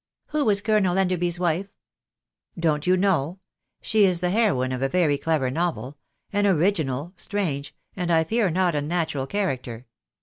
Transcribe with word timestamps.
"Who 0.29 0.45
was 0.45 0.61
Colonel 0.61 0.97
Enderby's 0.97 1.39
wife?" 1.39 1.67
"Don't 2.59 2.87
you 2.87 2.97
know? 2.97 3.37
She 3.83 4.03
is 4.03 4.19
the 4.19 4.31
heroine 4.31 4.71
of 4.71 4.81
a 4.81 4.89
very 4.89 5.15
clever 5.15 5.51
novel— 5.51 5.95
an 6.33 6.47
original, 6.47 7.13
strange— 7.17 7.75
and 7.95 8.09
I 8.09 8.23
fear 8.23 8.49
not 8.49 8.75
un 8.75 8.87
natural 8.87 9.27
character." 9.27 9.85